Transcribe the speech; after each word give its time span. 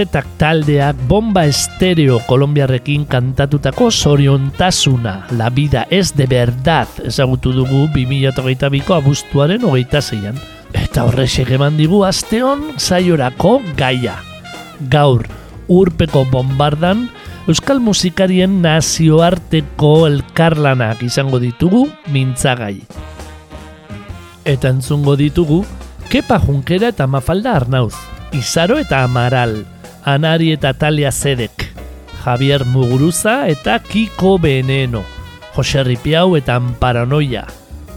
Zetak 0.00 0.24
taldeak 0.40 0.96
bomba 1.10 1.42
estereo 1.44 2.22
kolombiarrekin 2.24 3.02
kantatutako 3.04 3.90
soriontasuna, 3.90 5.26
la 5.36 5.50
vida 5.50 5.82
ez 5.90 6.14
de 6.16 6.24
verdad, 6.24 6.88
ezagutu 7.04 7.50
dugu 7.52 7.82
2008ko 7.92 8.94
abuztuaren 8.96 9.66
hogeita 9.68 10.00
zeian. 10.00 10.38
Eta 10.72 11.04
horrexek 11.04 11.50
eman 11.52 11.76
digu 11.76 12.00
asteon 12.08 12.62
zaiorako 12.80 13.58
gaia. 13.76 14.14
Gaur, 14.88 15.26
urpeko 15.68 16.22
bombardan, 16.32 17.10
euskal 17.44 17.82
musikarien 17.84 18.62
nazioarteko 18.64 20.06
elkarlanak 20.06 21.02
izango 21.04 21.42
ditugu 21.42 21.82
mintzagai. 22.08 22.78
Eta 24.48 24.72
entzungo 24.72 25.18
ditugu, 25.20 25.60
Kepa 26.08 26.40
Junkera 26.40 26.88
eta 26.88 27.04
Mafalda 27.04 27.52
Arnauz, 27.60 27.98
Izaro 28.32 28.80
eta 28.80 29.02
Amaral, 29.04 29.58
Anari 30.04 30.52
eta 30.52 30.72
Talia 30.72 31.12
Zedek, 31.12 31.66
Javier 32.24 32.64
Muguruza 32.64 33.48
eta 33.48 33.78
Kiko 33.78 34.38
Veneno, 34.38 35.04
Jose 35.54 35.84
Ripiau 35.84 36.36
eta 36.36 36.56
Amparanoia, 36.56 37.46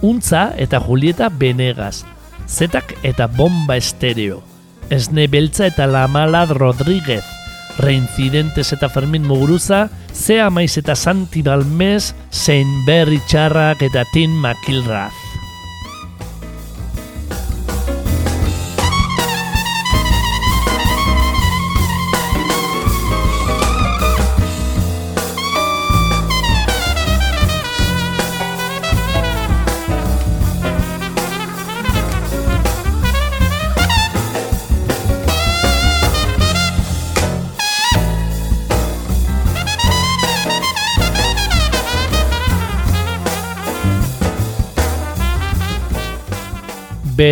Untza 0.01 0.51
eta 0.57 0.81
Julieta 0.83 1.29
Benegas, 1.29 2.03
Zetak 2.47 2.95
eta 3.03 3.27
Bomba 3.27 3.77
Estereo, 3.77 4.43
Esne 4.89 5.27
Beltza 5.27 5.67
eta 5.67 5.87
Lamalad 5.87 6.51
Rodríguez, 6.51 7.23
Reincidentes 7.79 8.73
eta 8.73 8.89
Fermin 8.89 9.23
Muguruza, 9.23 9.89
Zea 10.13 10.49
Maiz 10.49 10.77
eta 10.77 10.95
Santi 10.95 11.41
Balmes, 11.41 12.13
Saint 12.29 12.85
Berry 12.85 13.21
Txarrak 13.27 13.81
eta 13.81 14.03
Tin 14.11 14.35
McIlrath. 14.35 15.22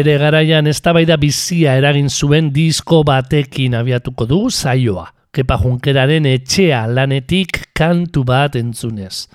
Bere 0.01 0.17
garaian 0.17 0.66
eztabaida 0.66 1.13
bizia 1.22 1.75
eragin 1.78 2.07
zuen 2.09 2.47
disko 2.56 3.03
batekin 3.06 3.75
abiatuko 3.78 4.25
du 4.25 4.39
saioa. 4.50 5.12
Kepa 5.31 5.59
Junkeraren 5.62 6.25
etxea 6.25 6.79
lanetik 6.89 7.59
kantu 7.78 8.23
bat 8.25 8.57
entzunez. 8.57 9.28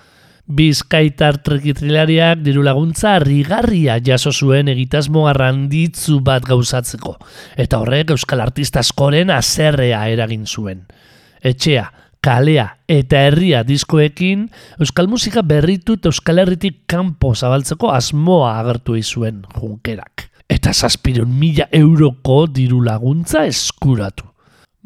Bizkaitar 0.58 1.38
trekitrilariak 1.46 2.42
diru 2.42 2.66
laguntza 2.66 3.14
rigarria 3.22 4.00
jaso 4.02 4.32
zuen 4.32 4.66
egitasmo 4.74 5.28
arranditzu 5.30 6.18
bat 6.26 6.44
gauzatzeko. 6.50 7.14
Eta 7.54 7.78
horrek 7.84 8.10
euskal 8.16 8.42
artista 8.42 8.82
askoren 8.82 9.30
azerrea 9.30 10.02
eragin 10.10 10.46
zuen. 10.50 10.84
Etxea, 11.46 11.88
kalea 12.26 12.72
eta 12.90 13.26
herria 13.28 13.62
diskoekin 13.62 14.48
euskal 14.82 15.06
musika 15.06 15.46
berritu 15.46 16.00
eta 16.00 16.10
euskal 16.10 16.42
herritik 16.42 16.82
kanpo 16.90 17.36
zabaltzeko 17.36 17.94
asmoa 17.94 18.56
agertu 18.58 18.98
izuen 18.98 19.44
junkerak 19.54 20.32
eta 20.48 20.72
zazpiron 20.72 21.30
mila 21.38 21.66
euroko 21.72 22.46
diru 22.46 22.80
laguntza 22.84 23.44
eskuratu. 23.46 24.24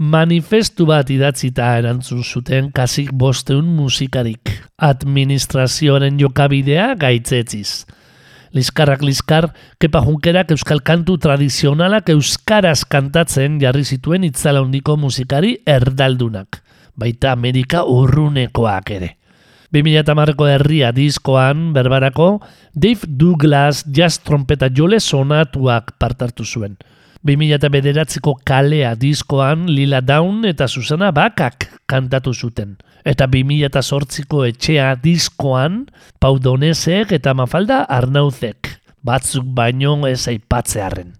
Manifestu 0.00 0.86
bat 0.88 1.10
idatzita 1.12 1.74
erantzun 1.76 2.22
zuten 2.24 2.70
kasik 2.72 3.10
bosteun 3.12 3.66
musikarik, 3.76 4.54
administrazioaren 4.80 6.16
jokabidea 6.22 6.94
gaitzetziz. 6.96 7.84
Liskarrak 8.56 9.04
liskar, 9.04 9.50
kepa 9.78 10.00
junkerak 10.06 10.56
euskal 10.56 10.80
kantu 10.82 11.18
tradizionalak 11.20 12.08
euskaraz 12.16 12.80
kantatzen 12.88 13.60
jarri 13.60 13.84
zituen 13.84 14.24
itzala 14.24 14.64
hondiko 14.64 14.96
musikari 14.96 15.58
erdaldunak, 15.68 16.62
baita 16.96 17.36
Amerika 17.36 17.84
urrunekoak 17.84 18.90
ere. 18.96 19.19
2008ko 19.70 20.48
herria 20.50 20.90
diskoan 20.90 21.70
berbarako 21.72 22.40
Dave 22.74 23.06
Douglas 23.06 23.84
jazz 23.86 24.18
trompeta 24.18 24.66
jole 24.66 24.98
sonatuak 24.98 25.94
partartu 25.98 26.44
zuen. 26.44 26.74
2008ko 27.22 28.34
kalea 28.44 28.94
diskoan 28.96 29.68
Lila 29.68 30.00
Down 30.00 30.44
eta 30.48 30.66
Susana 30.66 31.12
Bakak 31.12 31.68
kantatu 31.86 32.34
zuten. 32.34 32.78
Eta 33.04 33.28
2008ko 33.30 34.42
etxea 34.48 34.94
diskoan 34.98 35.86
Pau 36.18 36.38
Donesek 36.42 37.12
eta 37.12 37.34
Mafalda 37.34 37.84
Arnauzek, 37.86 38.74
batzuk 39.06 39.46
baino 39.54 39.94
ez 40.08 40.26
aipatzearen. 40.28 41.14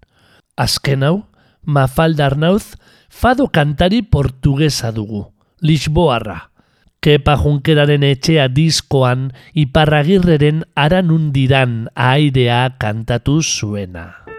Azken 0.57 1.05
hau, 1.07 1.23
Mafalda 1.63 2.27
Arnauz 2.27 2.75
fado 3.09 3.47
kantari 3.47 4.03
portugesa 4.03 4.91
dugu, 4.91 5.29
Lisboarra. 5.63 6.50
Kepa 7.01 7.33
Junkeraren 7.41 8.03
etxea 8.05 8.45
diskoan 8.53 9.31
iparragirreren 9.57 10.59
aranundiran 10.77 11.87
airea 11.97 12.77
kantatu 12.77 13.41
zuena. 13.41 14.30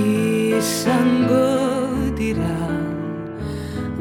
izango 0.04 1.48
dira 2.20 2.60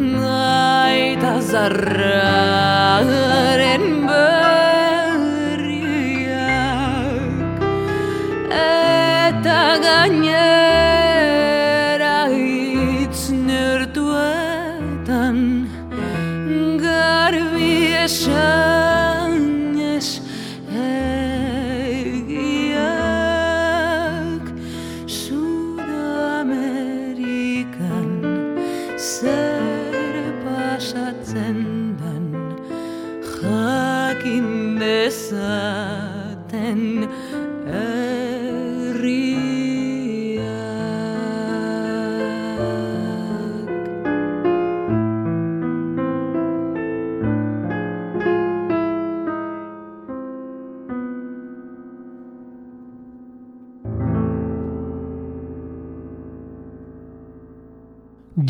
Naita 0.02 1.34
zarraren 1.50 2.41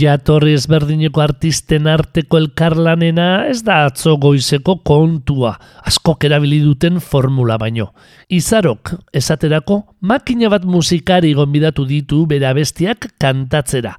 Jatorri 0.02 0.56
ezberdineko 0.56 1.20
artisten 1.22 1.86
arteko 1.86 2.40
elkarlanena 2.40 3.46
ez 3.46 3.60
da 3.62 3.84
atzo 3.86 4.16
goizeko 4.18 4.80
kontua, 4.88 5.52
askok 5.86 6.24
erabili 6.26 6.58
duten 6.64 6.98
formula 6.98 7.54
baino. 7.60 7.92
Izarok, 8.26 8.96
esaterako, 9.14 9.76
makina 10.00 10.48
bat 10.50 10.64
musikari 10.66 11.30
gonbidatu 11.38 11.84
ditu 11.86 12.24
bere 12.26 12.48
abestiak 12.50 13.12
kantatzera. 13.22 13.92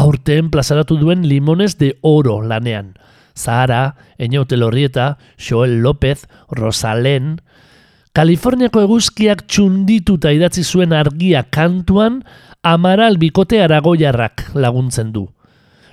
Aurten 0.00 0.48
plazaratu 0.54 0.96
duen 0.96 1.26
Limones 1.28 1.76
de 1.76 1.90
Oro 2.00 2.38
lanean. 2.40 2.94
Zahara, 3.36 3.96
Eñaute 4.16 4.56
Lorrieta, 4.56 5.18
Joel 5.36 5.82
López, 5.82 6.24
Rosalén, 6.48 7.42
Kaliforniako 8.16 8.86
eguzkiak 8.86 9.44
txundituta 9.46 10.32
idatzi 10.32 10.64
zuen 10.64 10.96
argia 10.96 11.44
kantuan, 11.52 12.22
Amaral 12.62 13.20
bikote 13.20 13.60
aragoiarrak 13.62 14.48
laguntzen 14.54 15.12
du. 15.12 15.28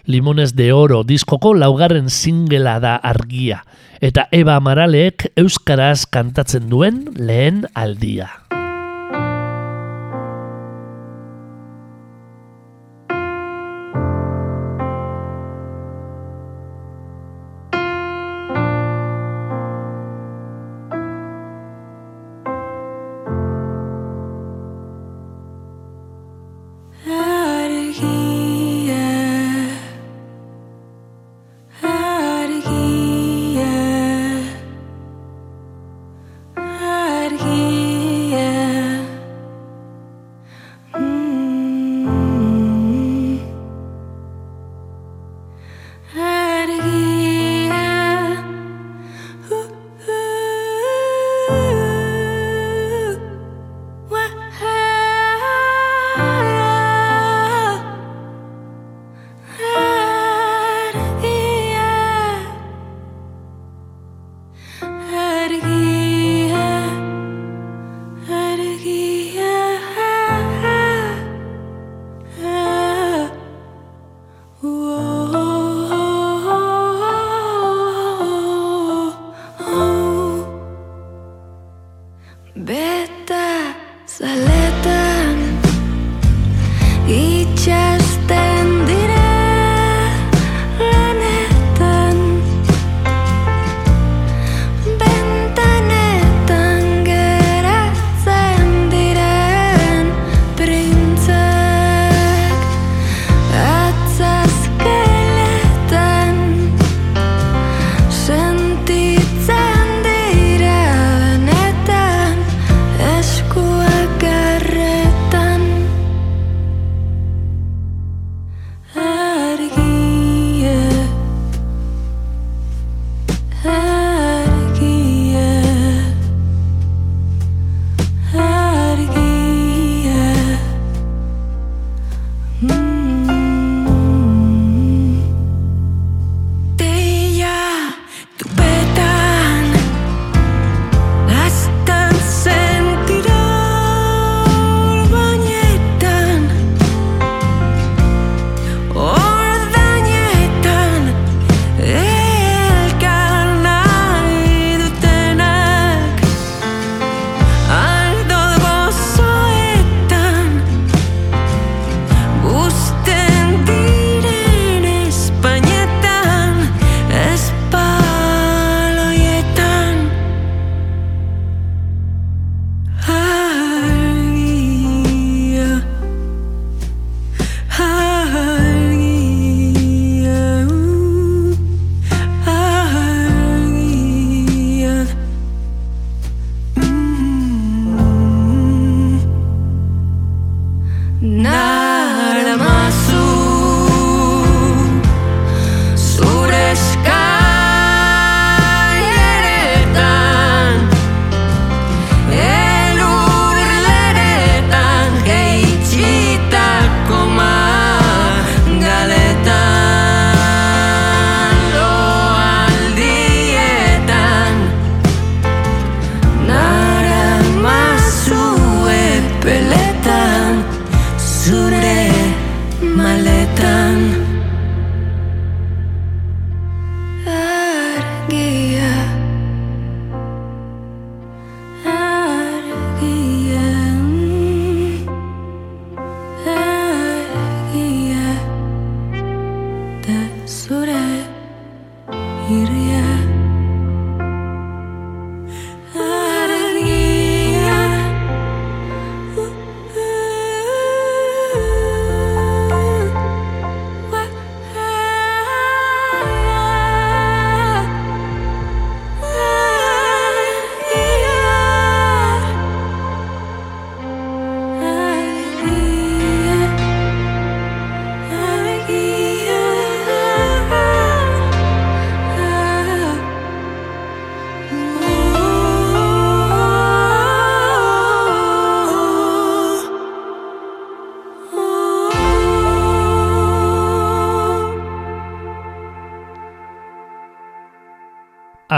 Limones 0.08 0.56
de 0.56 0.72
Oro 0.72 1.02
diskoko 1.04 1.52
laugarren 1.52 2.08
singela 2.08 2.78
da 2.80 2.96
argia, 2.96 3.66
eta 4.00 4.30
Eva 4.32 4.56
Amaralek 4.56 5.34
euskaraz 5.36 6.06
kantatzen 6.08 6.70
duen 6.72 7.02
lehen 7.20 7.66
aldia. 7.76 8.30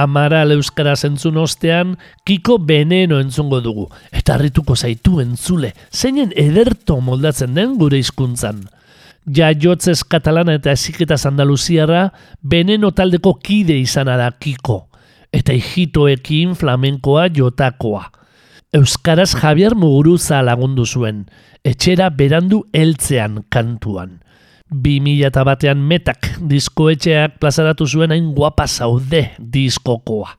Amaral 0.09 0.55
euskaraz 0.55 1.03
entzun 1.05 1.35
ostean, 1.37 1.91
kiko 2.25 2.55
beneno 2.65 3.19
entzungo 3.21 3.59
dugu. 3.61 3.85
Eta 4.09 4.33
harrituko 4.39 4.73
zaitu 4.73 5.19
entzule, 5.21 5.75
zeinen 5.93 6.31
ederto 6.33 6.95
moldatzen 7.05 7.53
den 7.53 7.75
gure 7.77 7.99
hizkuntzan. 8.01 8.63
Ja 9.37 9.51
jotzez 9.53 9.99
katalana 10.09 10.55
eta 10.57 10.73
eziketa 10.73 11.19
andaluziarra, 11.29 12.07
beneno 12.41 12.89
taldeko 12.89 13.35
kide 13.43 13.77
izana 13.77 14.15
da 14.17 14.31
kiko. 14.31 14.87
Eta 15.29 15.53
hijitoekin 15.53 16.55
flamenkoa 16.57 17.27
jotakoa. 17.35 18.07
Euskaraz 18.73 19.35
Javier 19.37 19.75
Muguruza 19.77 20.41
lagundu 20.41 20.87
zuen, 20.89 21.27
etxera 21.61 22.09
berandu 22.09 22.63
heltzean 22.73 23.43
kantuan. 23.53 24.23
2000 24.69 25.45
batean 25.45 25.81
metak 25.81 26.29
diskoetxeak 26.49 27.39
plazaratu 27.41 27.87
zuen 27.87 28.13
hain 28.13 28.33
guapa 28.35 28.67
zaude 28.67 29.31
diskokoa. 29.39 30.35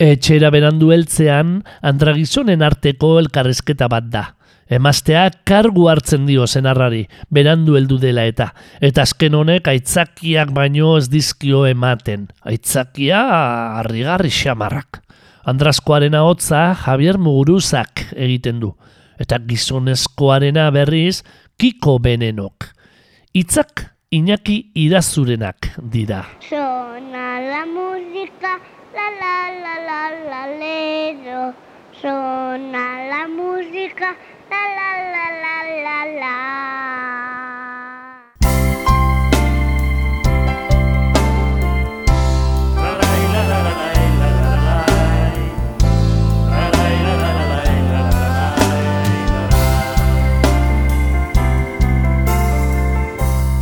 Etxera 0.00 0.48
berandu 0.48 0.94
heltzean, 0.94 1.58
andragizonen 1.84 2.62
arteko 2.64 3.18
elkarrezketa 3.20 3.88
bat 3.92 4.06
da. 4.08 4.22
Emaztea 4.70 5.26
kargu 5.44 5.88
hartzen 5.90 6.28
dio 6.28 6.46
zenarrari, 6.46 7.02
berandu 7.28 7.74
heldu 7.76 7.98
dela 7.98 8.22
eta. 8.30 8.52
Eta 8.80 9.02
azken 9.02 9.34
honek 9.34 9.66
aitzakiak 9.68 10.54
baino 10.54 10.94
ez 10.96 11.08
dizkio 11.10 11.64
ematen. 11.66 12.28
Aitzakia 12.46 13.20
harrigarri 13.80 14.30
xamarrak. 14.30 15.02
Andrazkoarena 15.50 16.22
hotza 16.22 16.68
Javier 16.84 17.18
Muguruzak 17.18 18.06
egiten 18.14 18.60
du. 18.62 18.70
Eta 19.20 19.40
gizonezkoarena 19.42 20.70
berriz 20.70 21.24
Kiko 21.58 21.98
Benenok. 21.98 22.70
Itzak 23.32 23.94
Iñaki 24.10 24.72
Irazurenak 24.74 25.78
dira. 25.78 26.26
Sona 26.40 27.38
la 27.40 27.64
música, 27.64 28.58
la 28.92 29.06
la 29.22 29.54
la 29.62 29.76
la 29.86 30.10
la 30.30 30.46
lero. 30.58 31.54
Sona 32.02 33.06
la 33.06 33.28
música, 33.28 34.16
la 34.50 34.62
la 34.78 34.90
la 35.14 35.26
la 35.42 35.56
la 35.84 35.98
la. 36.20 37.89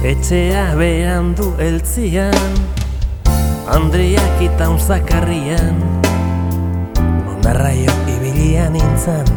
Etxea 0.09 0.73
behan 0.73 1.35
du 1.37 1.51
eltzian 1.61 2.55
Andriak 3.69 4.39
eta 4.41 4.71
unzakarrian. 4.73 5.83
Nondarraio 7.27 7.93
ibilian 8.15 8.73
nintzen 8.73 9.29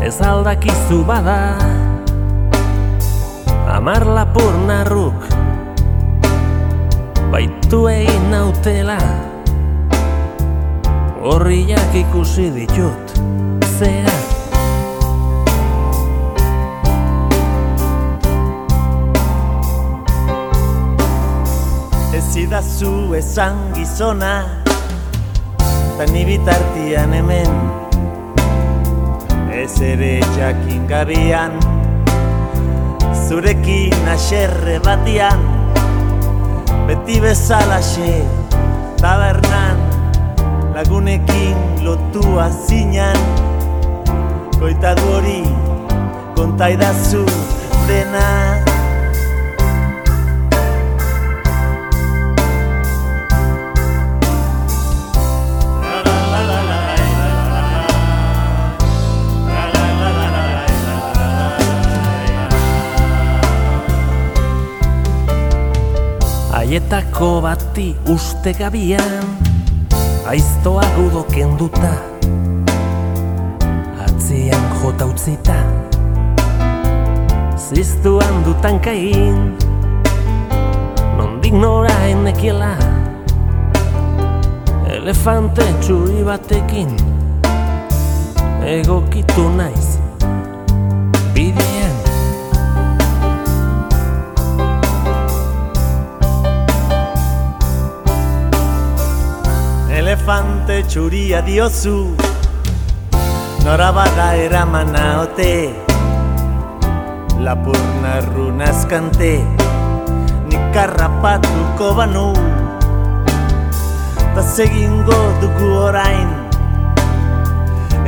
Ez 0.00 0.14
aldakizu 0.24 1.02
bada. 1.04 1.58
Amar 3.68 4.08
lapur 4.08 4.56
narruk 4.64 5.28
Baitu 7.28 7.82
egin 7.92 8.24
nautela. 8.32 8.96
Horriak 11.20 11.92
ikusi 12.06 12.48
ditut 12.56 13.20
Zera 13.76 14.19
Ez 22.30 22.36
idazu 22.36 23.10
esan 23.18 23.56
gizona 23.74 24.62
Ta 25.98 26.04
ni 26.12 26.22
bitartian 26.22 27.10
hemen 27.10 27.50
Ez 29.50 29.74
ere 29.82 30.20
jakin 30.38 30.86
gabian. 30.86 31.58
Zurekin 33.26 34.06
aserre 34.14 34.78
batian 34.86 35.42
Beti 36.86 37.18
bezalaxe 37.18 38.22
Tabernan 39.02 39.82
Lagunekin 40.78 41.82
lotua 41.82 42.46
zinan. 42.62 43.18
Koitadu 44.54 45.14
hori 45.18 45.42
Kontaidazu 46.38 47.26
dena 47.90 48.69
Aietako 66.70 67.40
bati 67.42 67.96
uste 68.06 68.52
gabian 68.54 69.24
Aiztoa 70.30 70.84
gudo 70.94 71.24
kenduta 71.26 71.90
Atzian 74.04 74.68
jota 74.78 75.08
utzita. 75.10 75.56
Ziztuan 77.58 78.44
dutan 78.46 78.78
kain 78.78 79.58
Nondik 81.18 81.58
nora 81.58 81.96
enekiela. 82.06 82.76
Elefante 84.86 85.66
txuri 85.82 86.22
batekin 86.22 86.94
Egokitu 88.62 89.50
naiz 89.58 89.99
Elefante 100.30 100.84
txuria 100.86 101.40
diozu. 101.42 102.14
Nora 103.64 103.88
bada 103.90 104.28
eraman 104.38 104.92
naote 104.94 105.74
Lapurna 107.42 108.12
runazkante 108.28 109.32
Nik 110.46 110.78
harrapatuko 110.82 111.88
banu. 111.98 112.28
Ta 114.36 114.46
segingo 114.54 115.18
dugu 115.42 115.72
orain 115.88 116.30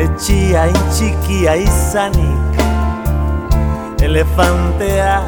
Etxia 0.07 0.69
intxikia 0.77 1.59
izanik. 1.67 2.65
Elefantea 3.99 5.19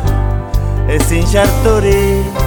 ezin 0.87 1.26
xarturik 1.26 2.43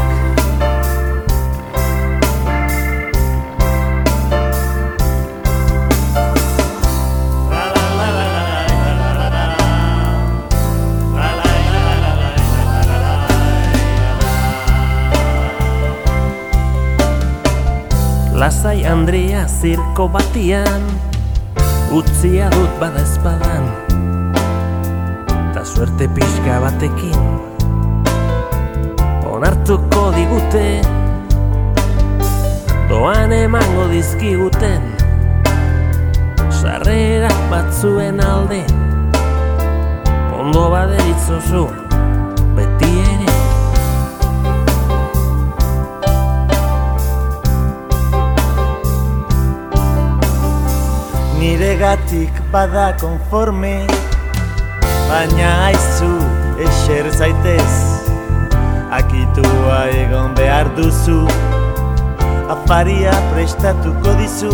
Lasai 18.48 18.88
Andrea 18.88 19.44
zirko 19.44 20.06
batian 20.08 20.84
Utzia 21.92 22.48
dut 22.54 22.78
bada 22.80 23.02
espadan 23.04 23.66
Ta 25.52 25.66
suerte 25.68 26.08
pixka 26.16 26.56
batekin. 26.64 27.18
Onartu 29.28 29.76
hartuko 29.76 30.04
digute 30.16 30.64
Doan 32.88 33.36
emango 33.36 33.90
dizkiguten 33.92 34.96
Sarrera 36.62 37.34
batzuen 37.52 38.24
alde 38.30 38.62
Ondo 40.40 40.70
baderitzozu 40.72 41.87
Nire 51.48 51.76
gatik 51.80 52.40
bada 52.52 52.86
konforme 53.00 53.88
Baina 55.10 55.52
aizu 55.68 56.10
eser 56.66 57.08
zaitez 57.20 57.76
Akitua 58.98 59.78
egon 60.00 60.34
behar 60.40 60.68
duzu 60.80 61.22
Afaria 62.56 63.14
prestatuko 63.30 64.18
dizu. 64.20 64.52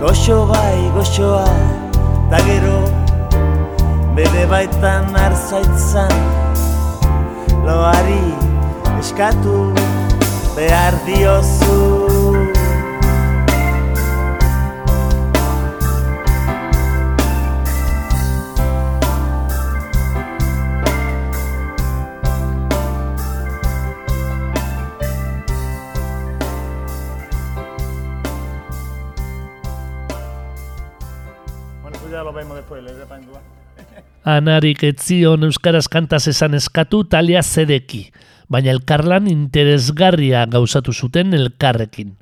Goxo 0.00 0.38
bai, 0.52 0.80
goxoa, 0.96 1.44
da 2.32 2.40
gero 2.48 2.80
Bere 4.16 4.46
baitan 4.54 5.12
arzaitzan 5.26 6.16
Loari 7.68 8.24
eskatu 9.02 9.58
behar 10.56 10.96
diozu 11.10 12.19
Anarik 34.30 34.84
etzion 34.86 35.42
euskaraz 35.48 35.88
kantaz 35.90 36.28
esan 36.30 36.54
eskatu 36.54 37.00
talia 37.10 37.40
zedeki, 37.42 38.04
baina 38.52 38.70
elkarlan 38.70 39.26
interesgarria 39.30 40.44
gauzatu 40.52 40.94
zuten 40.94 41.34
elkarrekin. 41.34 42.12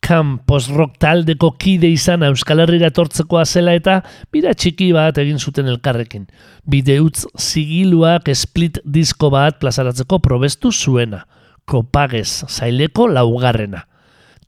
Kam 0.00 0.36
post-rock 0.46 0.94
taldeko 1.02 1.50
kide 1.60 1.90
izan 1.90 2.22
Euskal 2.28 2.62
Herrira 2.62 2.88
etortzekoa 2.92 3.42
zela 3.44 3.74
eta 3.76 3.98
bira 4.32 4.54
txiki 4.54 4.92
bat 4.96 5.18
egin 5.20 5.42
zuten 5.42 5.68
elkarrekin. 5.68 6.28
Bideutz 6.70 7.26
zigiluak 7.36 8.30
split 8.32 8.78
disko 8.84 9.32
bat 9.34 9.58
plazaratzeko 9.60 10.22
probestu 10.24 10.72
zuena. 10.72 11.24
Kopagez, 11.66 12.46
zaileko 12.48 13.10
laugarrena. 13.10 13.84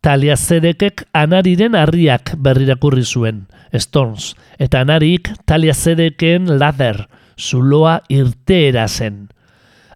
Talia 0.03 0.35
Zedekek 0.35 1.05
anariren 1.15 1.77
harriak 1.79 2.33
berrirakurri 2.43 3.05
zuen, 3.07 3.45
Stones, 3.71 4.33
eta 4.59 4.81
anarik 4.83 5.31
Talia 5.47 5.75
Zedeken 5.79 6.59
Lather, 6.59 7.07
zuloa 7.39 8.01
irteera 8.11 8.89
zen. 8.89 9.29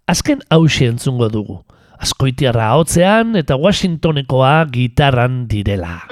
Azken 0.07 0.45
hausi 0.49 0.87
entzungo 0.87 1.27
dugu, 1.27 1.59
askoitiarra 1.99 2.69
hotzean 2.79 3.35
eta 3.35 3.59
Washingtonekoa 3.59 4.71
gitarran 4.71 5.49
direla. 5.51 6.07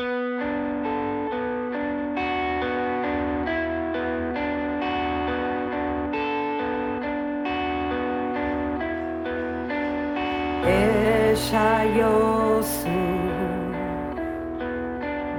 Esaiozu 11.31 13.04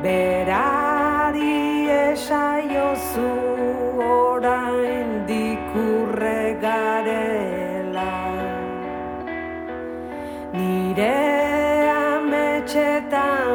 Berari 0.05 1.89
esaiozu 1.89 3.29
orain 4.05 5.25
dikurre 5.29 6.41
garela 6.65 8.13
Nire 10.53 11.17
ametxetan 11.93 13.49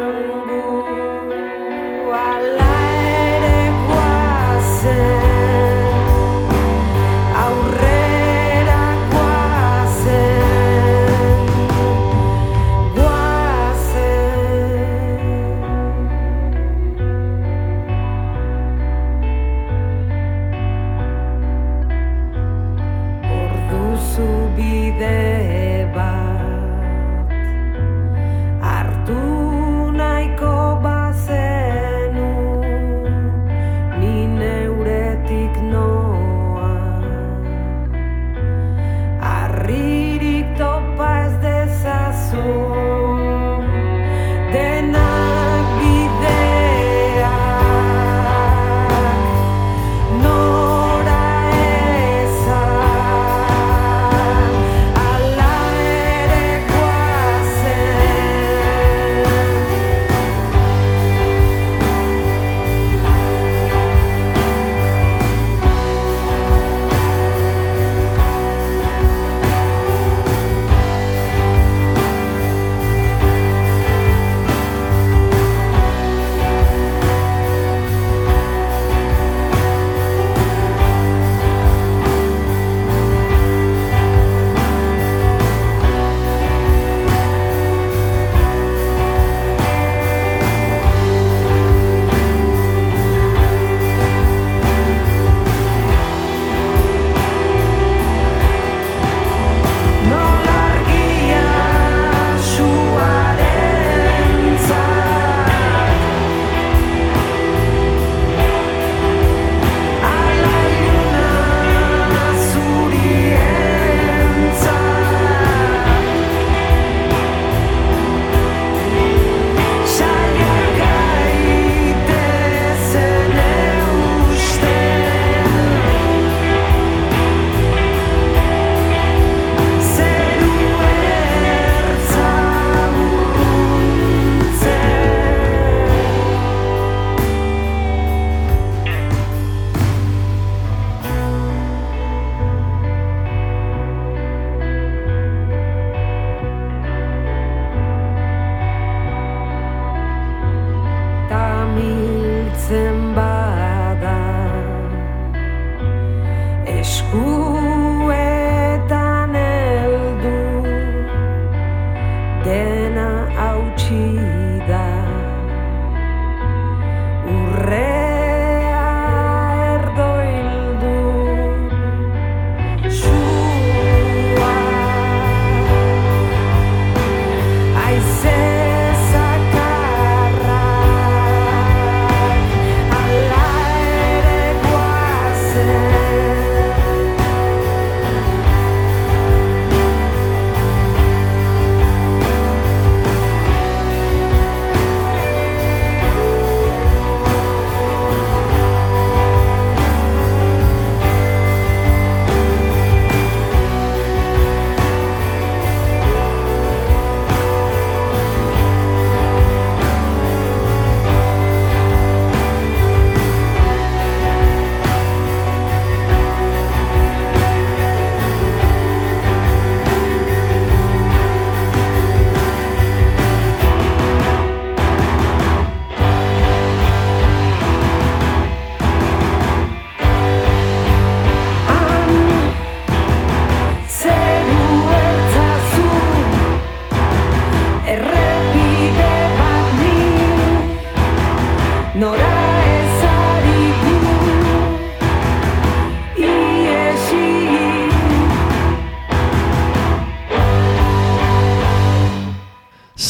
cheek. 163.91 164.30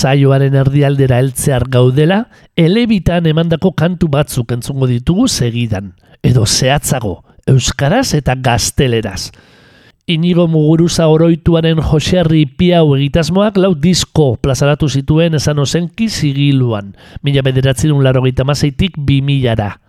Saioaren 0.01 0.55
erdialdera 0.57 1.19
heltzear 1.21 1.67
gaudela, 1.69 2.23
elebitan 2.57 3.27
emandako 3.29 3.75
kantu 3.77 4.09
batzuk 4.09 4.55
entzungo 4.55 4.87
ditugu 4.89 5.27
segidan, 5.29 5.91
edo 6.25 6.47
zehatzago, 6.47 7.19
euskaraz 7.51 8.15
eta 8.17 8.33
gazteleraz. 8.41 9.29
Inigo 10.09 10.47
Muguruza 10.49 11.05
oroituaren 11.13 11.83
Joserri 11.85 12.47
Piau 12.49 12.97
egitasmoak 12.97 13.61
lau 13.61 13.75
disko 13.77 14.33
plazaratu 14.41 14.89
zituen 14.89 15.37
esan 15.37 15.61
ozenki 15.61 16.09
zigiluan, 16.09 16.95
mila 17.23 17.45
bederatzen 17.45 17.93
laro 18.03 18.25
mazeitik 18.45 18.97
bi 18.97 19.21
milara. 19.21 19.81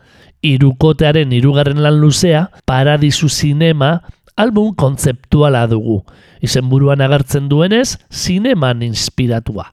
Irukotearen 0.43 1.31
irugarren 1.31 1.81
lan 1.81 2.01
luzea, 2.01 2.49
Paradisu 2.65 3.29
Zinema, 3.29 4.01
album 4.35 4.75
kontzeptuala 4.75 5.67
dugu. 5.67 6.03
Izenburuan 6.41 6.99
agertzen 6.99 7.47
duenez, 7.47 7.97
zineman 8.11 8.81
inspiratua. 8.81 9.71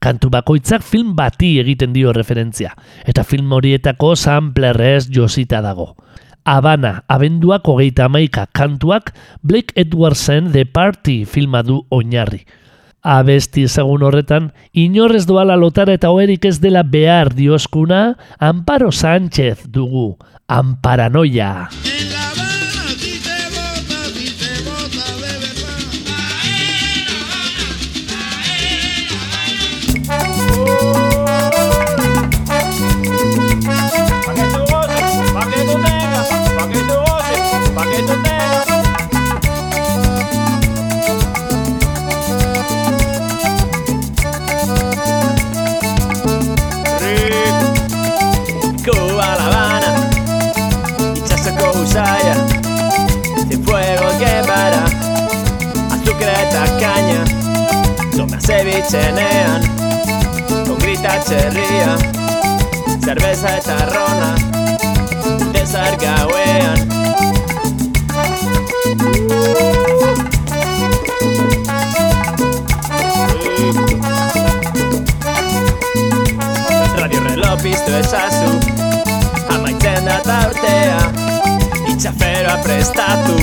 Kantu 0.00 0.30
bakoitzak 0.32 0.80
film 0.80 1.12
bati 1.12 1.58
egiten 1.60 1.92
dio 1.92 2.14
referentzia, 2.16 2.70
eta 3.04 3.20
film 3.20 3.52
horietako 3.52 4.14
samplerrez 4.16 5.10
josita 5.12 5.60
dago. 5.60 5.92
Habana, 6.48 7.02
abenduak 7.04 7.68
hogeita 7.68 8.06
amaika 8.08 8.46
kantuak 8.56 9.12
Blake 9.42 9.76
Edwardsen 9.76 10.52
The 10.54 10.64
Party 10.64 11.26
filma 11.28 11.60
du 11.62 11.82
oinarri. 11.92 12.46
Abesti 13.04 13.66
ezagun 13.68 14.02
horretan, 14.04 14.50
inorrez 14.72 15.26
doala 15.28 15.56
lotara 15.60 15.92
eta 15.96 16.10
oerik 16.12 16.48
ez 16.48 16.58
dela 16.60 16.82
behar 16.82 17.34
dioskuna, 17.36 18.16
Amparo 18.40 18.92
Sánchez 18.92 19.68
dugu, 19.68 20.16
Amparanoia. 20.48 21.68
Zebitzenean, 58.90 59.62
con 60.66 60.78
grita 60.78 61.20
txerria, 61.20 61.96
cerveza 63.04 63.56
eta 63.58 63.76
rona, 63.92 64.34
desar 65.52 65.96
gauean. 66.00 66.88
Radio 76.98 77.20
reloj 77.28 77.62
piztu 77.62 77.94
ezazu 78.00 78.50
Amaitzen 79.54 80.04
da 80.04 80.18
tartea 80.24 80.98
Itxaferoa 81.92 82.56
prestatu 82.64 83.38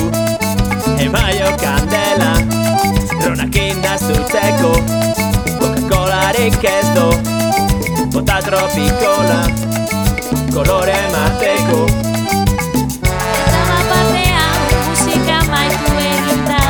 Emaio 0.98 1.54
kandela 1.62 2.36
cantare 6.28 6.50
questo 6.58 7.20
Botta 8.08 8.40
tropiccola 8.40 9.46
Colore 10.52 10.94
mateco 11.10 11.86
Dalla 13.00 13.82
papea 13.88 14.46
Musica 14.88 15.42
mai 15.48 15.68
più 15.68 15.92
evitata 15.94 16.60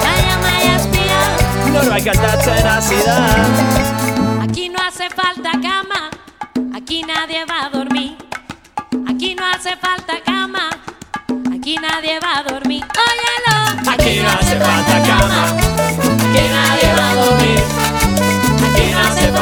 Vaya 0.00 0.36
mai 0.40 0.74
aspira 0.74 1.20
No 1.72 1.82
lo 1.82 1.92
hay 1.92 2.06
en 2.06 2.64
la 2.64 2.80
ciudad 2.80 4.42
Aquí 4.42 4.68
no 4.68 4.78
hace 4.78 5.08
falta 5.14 5.50
cama 5.60 6.10
Aquí 6.74 7.02
nadie 7.02 7.44
va 7.44 7.66
a 7.66 7.70
dormir. 7.70 8.16
Aquí 9.08 9.34
no 9.34 9.44
hace 9.44 9.76
falta 9.76 10.20
cama 10.24 10.70
Aquí 11.54 11.76
nadie 11.76 12.18
va 12.20 12.38
a 12.38 12.42
dormir. 12.42 12.84
Óyelo. 12.84 13.90
Aquí 13.90 14.20
no 14.20 14.28
hace 14.28 14.58
falta 14.58 15.02
cama 15.02 15.56
que 16.32 16.48
nadie 16.48 16.94
va 16.96 17.10
a 17.10 17.14
dormir 17.14 17.91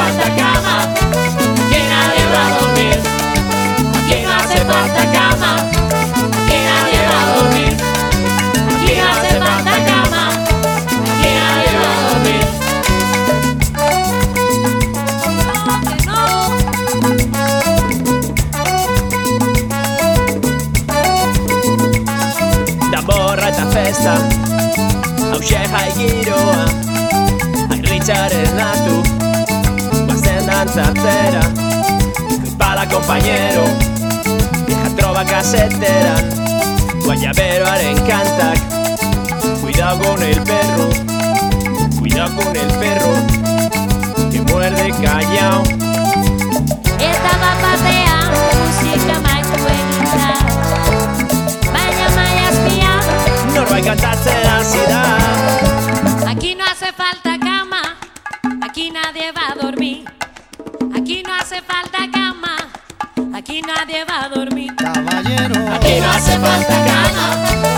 falta 0.01 0.35
cama, 0.35 0.77
llena 1.69 2.01
de 2.13 2.21
bradones. 2.31 3.01
Quien 4.07 4.23
hace 4.29 4.57
falta 4.69 5.03
cama, 5.17 5.51
llena 6.47 6.77
de 6.89 6.97
bradones. 7.07 7.75
Quien 8.81 8.99
hace 9.07 9.33
falta 9.45 9.75
cama. 9.89 10.23
Da 22.91 23.01
borra 23.01 23.49
esta 23.49 23.65
festa, 23.67 24.13
a 25.31 25.37
un 25.37 25.43
y 25.43 25.45
Giroa, 25.97 26.65
a 27.69 27.75
Richard 27.83 29.10
dantzatzera 30.65 31.41
Pala 32.57 32.87
compañero 32.87 33.63
Vieja 34.67 34.89
trova 34.95 35.25
kaseteran 35.25 36.29
Guayaberoaren 37.03 37.97
kantak 38.05 38.59
Cuidado 39.61 39.99
con 40.03 40.21
el 40.21 40.41
perro 40.43 40.89
Cuidado 41.99 42.35
con 42.35 42.55
el 42.55 42.71
perro 42.77 43.13
Que 44.31 44.41
muerde 44.41 44.91
callao. 45.01 45.63
Eta 47.01 47.33
bat 47.41 47.57
batean 47.63 48.29
musika 48.61 49.17
maitu 49.25 49.57
egin 49.73 50.05
da 50.13 50.31
Baina 51.73 52.07
maia 52.15 52.45
azpia 52.51 52.93
Norbait 53.55 53.85
kantatzen 53.85 54.45
hasi 54.53 54.85
da 54.87 55.01
Aquí 65.37 65.99
no 66.01 66.09
hace 66.11 66.37
falta 66.39 66.85
cama, 66.85 67.70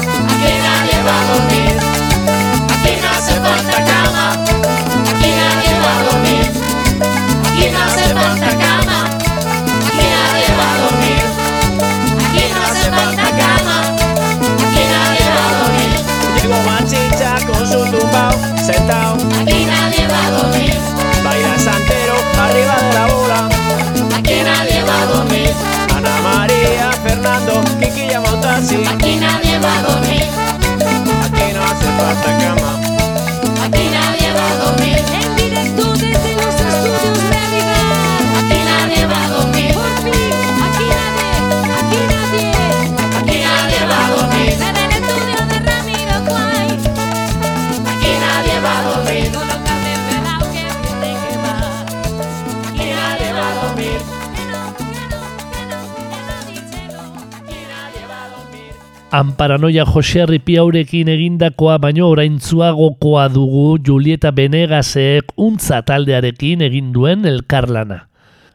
Amparanoia 59.14 59.84
Joserri 59.86 60.40
Piaurekin 60.42 61.06
egindakoa 61.14 61.76
baino 61.78 62.08
oraintzuagokoa 62.10 63.28
dugu 63.30 63.76
Julieta 63.86 64.32
Benegasek 64.34 65.30
untza 65.38 65.84
taldearekin 65.86 66.64
egin 66.66 66.88
duen 66.96 67.28
elkarlana. 67.30 68.00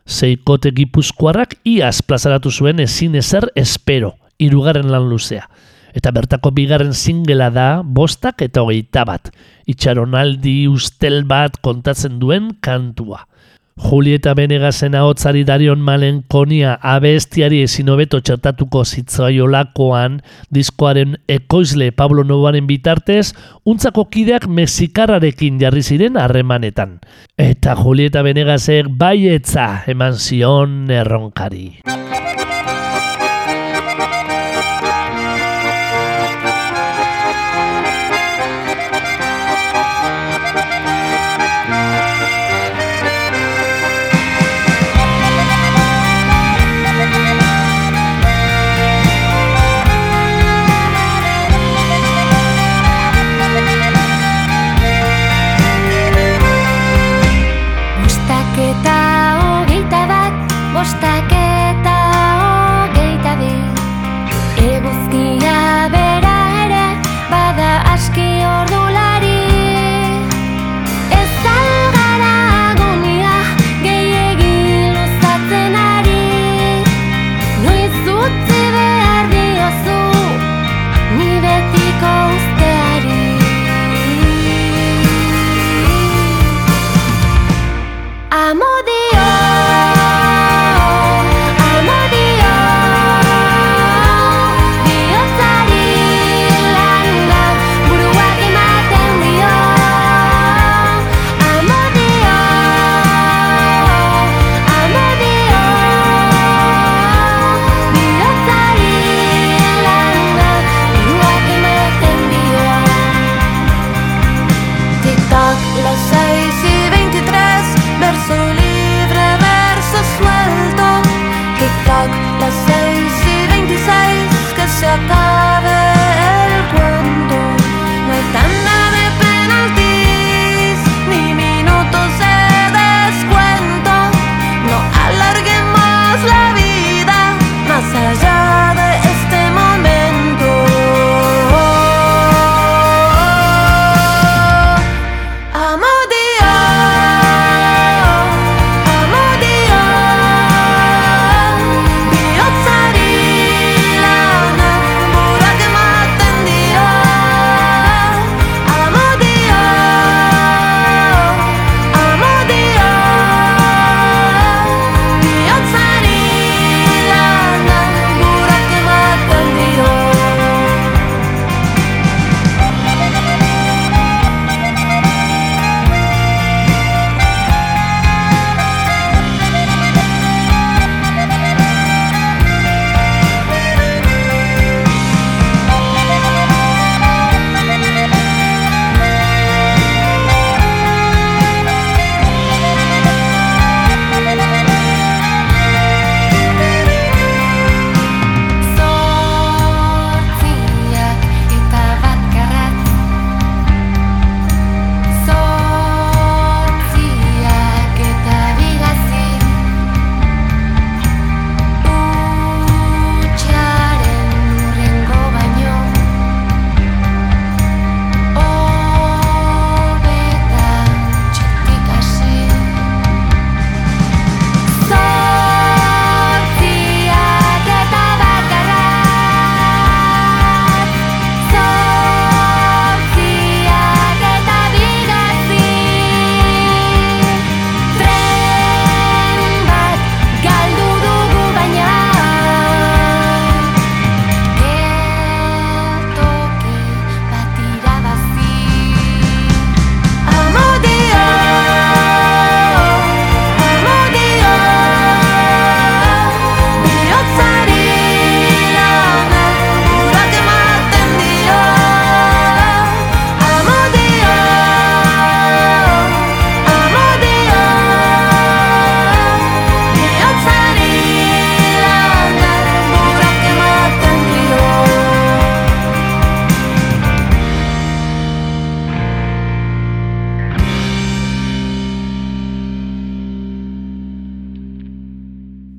Seikote 0.03 0.73
gipuzkoarrak 0.75 1.55
iaz 1.63 2.01
plazaratu 2.03 2.51
zuen 2.51 2.83
ezin 2.83 3.15
ezer 3.21 3.47
espero, 3.55 4.17
irugarren 4.43 4.91
lan 4.91 5.07
luzea. 5.07 5.47
Eta 5.95 6.11
bertako 6.11 6.51
bigarren 6.59 6.91
singela 6.91 7.53
da 7.55 7.69
bostak 7.85 8.43
eta 8.43 8.67
hogeita 8.67 9.07
bat, 9.07 9.31
itxaronaldi 9.71 10.65
ustel 10.67 11.23
bat 11.23 11.63
kontatzen 11.63 12.19
duen 12.19 12.57
kantua. 12.59 13.29
Julieta 13.79 14.35
Benegasen 14.35 14.97
ahotzari 14.99 15.45
darion 15.47 15.79
malen 15.81 16.23
konia 16.29 16.75
abestiari 16.83 17.61
ezin 17.63 17.89
hobeto 17.93 18.19
txertatuko 18.21 18.83
zitzaiolakoan 18.85 20.19
diskoaren 20.55 21.15
ekoizle 21.31 21.93
Pablo 21.95 22.25
Novoaren 22.27 22.67
bitartez, 22.67 23.33
untzako 23.65 24.09
kideak 24.11 24.49
mexikarrarekin 24.51 25.61
jarri 25.63 25.85
ziren 25.87 26.19
harremanetan. 26.19 26.99
Eta 27.39 27.79
Julieta 27.79 28.25
Benegasek 28.27 28.91
baietza 28.99 29.71
eman 29.87 30.19
zion 30.19 30.91
erronkari. 30.91 31.79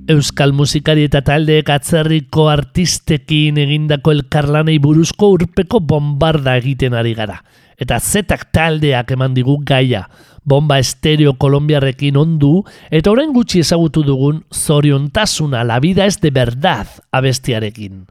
Euskal 0.10 0.56
musikari 0.58 1.04
eta 1.06 1.20
taldeek 1.22 1.68
atzerriko 1.70 2.48
artistekin 2.50 3.60
egindako 3.62 4.16
elkarlanei 4.16 4.80
buruzko 4.82 5.28
urpeko 5.36 5.84
bombarda 5.86 6.56
egiten 6.58 6.96
ari 6.98 7.12
gara. 7.14 7.36
Eta 7.78 8.00
zetak 8.02 8.48
taldeak 8.50 9.14
eman 9.14 9.36
digu 9.38 9.60
gaia, 9.62 10.08
bomba 10.42 10.80
estereo 10.82 11.36
kolombiarrekin 11.38 12.18
ondu, 12.18 12.64
eta 12.90 13.14
orain 13.14 13.36
gutxi 13.38 13.62
ezagutu 13.62 14.02
dugun 14.08 14.42
zoriontasuna 14.50 15.62
la 15.64 15.78
vida 15.80 16.10
es 16.10 16.18
de 16.22 16.34
verdad 16.34 16.88
abestiarekin. 17.12 18.08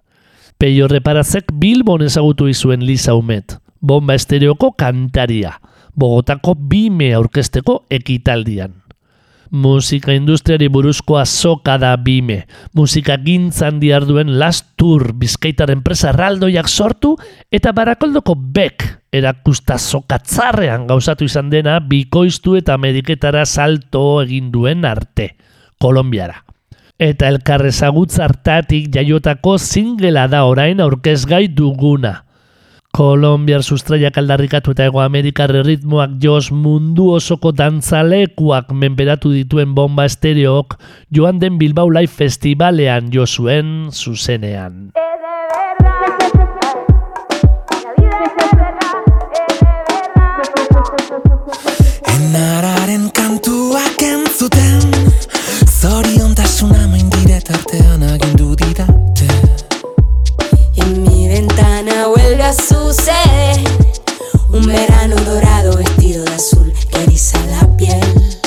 Peio 0.56 0.86
Reparazek 0.86 1.50
Bilbon 1.52 2.06
ezagutu 2.06 2.46
izuen 2.46 2.86
Lisa 2.86 3.18
Umet, 3.18 3.58
bomba 3.80 4.14
estereoko 4.14 4.70
kantaria, 4.78 5.58
Bogotako 5.98 6.54
bime 6.54 7.10
aurkesteko 7.18 7.82
ekitaldian. 7.90 8.84
Musika 9.50 10.12
industriari 10.12 10.68
buruzko 10.68 11.16
azoka 11.18 11.78
da 11.78 11.94
bime. 11.96 12.46
Musika 12.74 13.16
gintzan 13.16 13.80
diarduen 13.80 14.38
Last 14.38 14.74
Tour 14.76 15.14
bizkaitar 15.16 15.70
enpresa 15.72 16.12
raldoiak 16.12 16.68
sortu 16.68 17.14
eta 17.50 17.72
barakoldoko 17.72 18.36
bek 18.36 18.84
erakusta 19.12 19.78
zokatzarrean 19.78 20.86
gauzatu 20.86 21.24
izan 21.24 21.48
dena 21.50 21.78
bikoiztu 21.80 22.58
eta 22.60 22.76
mediketara 22.76 23.46
salto 23.46 24.20
egin 24.22 24.52
duen 24.52 24.84
arte, 24.84 25.34
Kolombiara. 25.80 26.44
Eta 26.98 27.28
elkarrezagutza 27.30 28.24
hartatik 28.26 28.88
jaiotako 28.92 29.56
zingela 29.58 30.26
da 30.28 30.44
orain 30.44 30.80
aurkezgai 30.82 31.46
duguna. 31.48 32.27
Kolombiar 32.98 33.62
sustraiak 33.62 34.16
aldarrikatu 34.18 34.72
eta 34.74 34.88
ego 34.88 34.98
Amerikar 34.98 35.52
ritmoak 35.62 36.16
jos 36.18 36.48
mundu 36.50 37.04
osoko 37.14 37.52
dantzalekuak 37.54 38.72
menperatu 38.74 39.30
dituen 39.30 39.70
bomba 39.76 40.08
estereok 40.10 40.74
joan 41.14 41.38
den 41.38 41.60
Bilbao 41.60 41.92
Live 41.94 42.10
Festivalean 42.10 43.12
jo 43.14 43.22
zuen 43.22 43.92
zuzenean. 43.94 44.90
Enararen 52.16 53.06
kantuak 53.14 54.02
entzuten 54.02 54.82
Zoriontasuna 55.70 56.88
main 56.90 57.06
dire 57.14 57.38
tartean 57.46 58.02
agindu 58.10 58.56
didate 58.58 59.47
ventana 61.88 62.08
vuelve 62.08 62.42
a 62.42 62.52
suceder. 62.52 63.60
Un 64.50 64.66
verano 64.66 65.16
dorado 65.16 65.76
vestido 65.76 66.24
de 66.24 66.34
azul 66.34 66.72
que 66.90 67.02
eriza 67.02 67.38
la 67.46 67.76
piel 67.76 68.37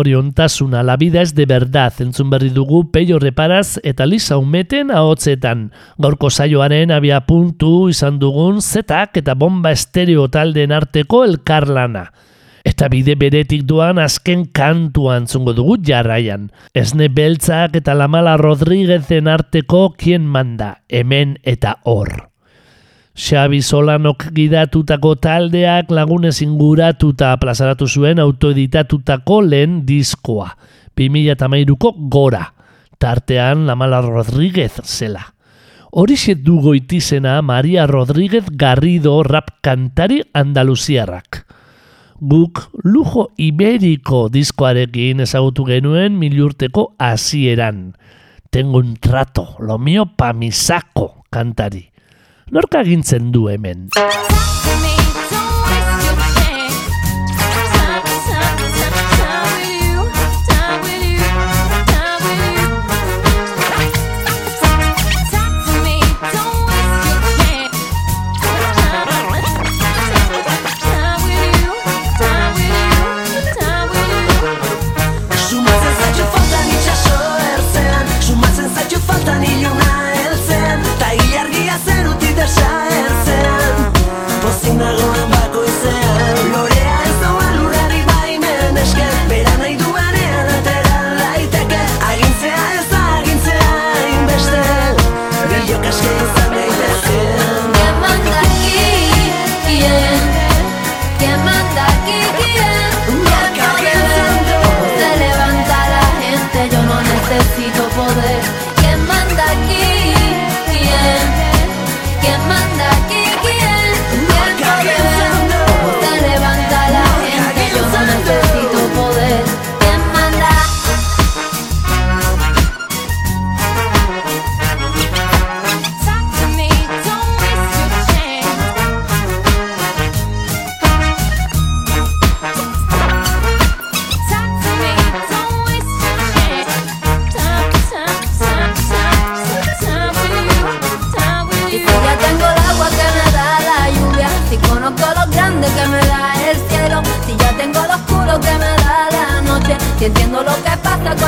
Zoriontasuna, 0.00 0.82
la 0.82 0.96
vida 0.96 1.20
es 1.20 1.34
de 1.34 1.44
verdad, 1.44 1.92
entzun 2.00 2.30
berri 2.30 2.48
dugu 2.48 2.90
Peio 2.90 3.18
Reparaz 3.18 3.76
eta 3.84 4.06
Lisa 4.06 4.38
Umeten 4.38 4.90
ahotzetan. 4.90 5.72
Gaurko 5.98 6.30
saioaren 6.30 6.90
abia 6.90 7.18
puntu 7.26 7.90
izan 7.92 8.16
dugun 8.18 8.62
zetak 8.62 9.20
eta 9.20 9.34
bomba 9.34 9.74
estereo 9.76 10.24
taldeen 10.32 10.72
arteko 10.72 11.20
elkarlana. 11.26 12.06
Eta 12.64 12.88
bide 12.88 13.18
beretik 13.20 13.66
doan 13.68 14.00
azken 14.00 14.46
kantua 14.56 15.18
entzungo 15.20 15.52
dugu 15.52 15.76
jarraian. 15.84 16.48
Esne 16.72 17.12
beltzak 17.12 17.76
eta 17.76 17.92
Lamala 17.92 18.38
Rodríguezen 18.40 19.28
arteko 19.28 19.90
kien 20.00 20.24
manda, 20.24 20.78
hemen 20.88 21.36
eta 21.44 21.76
hor. 21.84 22.29
Xabi 23.20 23.58
Solanok 23.60 24.30
gidatutako 24.32 25.10
taldeak 25.20 25.90
lagunez 25.92 26.38
inguratuta 26.40 27.34
plazaratu 27.36 27.84
zuen 27.84 28.16
autoeditatutako 28.22 29.42
lehen 29.44 29.74
diskoa. 29.84 30.46
2008ko 30.96 31.90
gora, 32.08 32.46
tartean 32.96 33.66
Lamala 33.68 34.00
Rodríguez 34.00 34.80
zela. 34.84 35.26
Horixe 35.92 36.34
du 36.34 36.62
goitizena 36.64 37.42
Maria 37.42 37.84
Rodríguez 37.86 38.48
Garrido 38.56 39.18
rap 39.22 39.52
kantari 39.60 40.22
andaluziarrak. 40.32 41.44
Guk 42.20 42.70
lujo 42.84 43.28
iberiko 43.36 44.28
diskoarekin 44.32 45.20
ezagutu 45.26 45.68
genuen 45.68 46.16
milurteko 46.16 46.94
hasieran. 46.96 47.92
Tengo 48.48 48.80
un 48.80 48.96
trato, 48.96 49.56
lo 49.60 49.76
mío 49.78 50.08
pa 50.16 50.32
mi 50.32 50.52
saco 50.52 51.24
kantari. 51.28 51.90
Norka 52.50 52.80
agintzen 52.80 53.30
du 53.30 53.46
hemen. 53.48 53.88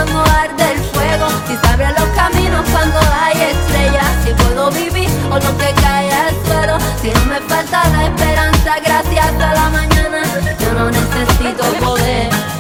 Cuando 0.05 0.21
arde 0.33 0.73
el 0.73 0.81
fuego, 0.81 1.29
si 1.47 1.57
sabré 1.65 1.87
los 1.91 2.09
caminos 2.17 2.69
cuando 2.73 2.99
hay 2.99 3.41
estrellas, 3.41 4.11
si 4.25 4.33
puedo 4.33 4.71
vivir 4.73 5.09
o 5.31 5.35
lo 5.35 5.59
que 5.59 5.73
cae 5.81 6.11
al 6.11 6.35
suelo, 6.45 6.79
si 7.01 7.11
no 7.11 7.25
me 7.27 7.41
falta 7.43 7.89
la 7.91 8.07
esperanza 8.07 8.81
gracias 8.85 9.27
a 9.27 9.55
la 9.55 9.69
mañana, 9.71 10.23
yo 10.59 10.73
no 10.73 10.91
necesito 10.91 11.65
poder. 11.85 12.52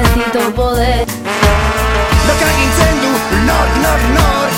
Necesito 0.00 0.54
poder. 0.54 1.06
Nok 2.26 2.40
agintzen 2.50 2.94
du, 3.02 3.12
nor, 3.46 3.68
nor, 3.82 4.00
nor 4.16 4.48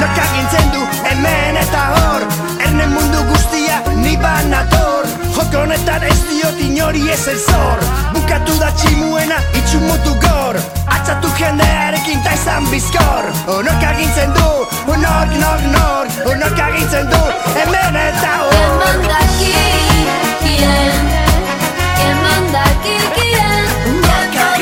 Nok 0.00 0.18
agintzen 0.24 0.70
du, 0.72 0.82
hemen 1.08 1.56
eta 1.56 1.82
hor 1.96 2.22
Erne 2.64 2.86
mundu 2.92 3.24
guztia, 3.30 3.80
ni 3.96 4.16
banator. 4.16 5.08
Joko 5.34 5.64
honetan 5.64 6.06
ez 6.06 6.20
diot 6.28 6.60
inori 6.68 7.02
ez 7.10 7.24
zor 7.48 7.82
Bukatu 8.14 8.56
da 8.60 8.70
tximuena, 8.78 9.40
itxu 9.58 9.80
mutu 9.84 10.14
gor. 10.22 10.60
Atzatu 10.96 11.32
jendearekin 11.38 12.22
ta 12.24 12.36
izan 12.38 12.70
bizkor 12.70 13.28
Onok 13.58 13.82
agintzen 13.90 14.32
du, 14.38 14.48
nork, 15.02 15.36
nork, 15.42 15.66
nork 15.74 16.30
Onok 16.32 16.64
agintzen 16.68 17.10
du, 17.10 17.22
hemen 17.58 18.00
eta 18.06 18.32
¿Quién 18.48 18.70
hor 18.70 18.78
manda 18.84 19.18
aquí? 19.18 19.54
¿Quién? 20.42 21.10
¿Quién 21.98 22.22
manda 22.22 22.62
aquí? 22.70 22.96